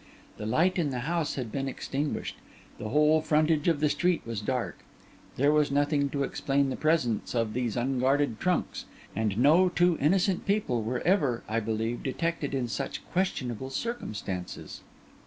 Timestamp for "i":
11.47-11.59